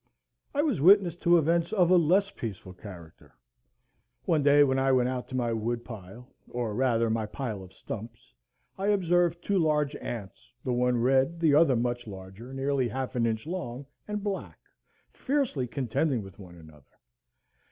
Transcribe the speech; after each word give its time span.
I 0.55 0.63
was 0.63 0.81
witness 0.81 1.15
to 1.17 1.37
events 1.37 1.71
of 1.71 1.91
a 1.91 1.95
less 1.95 2.31
peaceful 2.31 2.73
character. 2.73 3.35
One 4.25 4.41
day 4.41 4.63
when 4.63 4.79
I 4.79 4.91
went 4.91 5.09
out 5.09 5.27
to 5.27 5.35
my 5.35 5.53
wood 5.53 5.85
pile, 5.85 6.33
or 6.49 6.73
rather 6.73 7.07
my 7.11 7.27
pile 7.27 7.61
of 7.61 7.71
stumps, 7.71 8.33
I 8.79 8.87
observed 8.87 9.43
two 9.43 9.59
large 9.59 9.95
ants, 9.97 10.51
the 10.63 10.73
one 10.73 10.97
red, 10.97 11.39
the 11.39 11.53
other 11.53 11.75
much 11.75 12.07
larger, 12.07 12.51
nearly 12.51 12.87
half 12.87 13.15
an 13.15 13.27
inch 13.27 13.45
long, 13.45 13.85
and 14.07 14.23
black, 14.23 14.57
fiercely 15.11 15.67
contending 15.67 16.23
with 16.23 16.39
one 16.39 16.55
another. 16.55 16.97